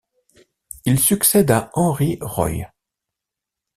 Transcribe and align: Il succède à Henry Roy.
Il 0.85 0.99
succède 0.99 1.51
à 1.51 1.69
Henry 1.75 2.17
Roy. 2.21 2.71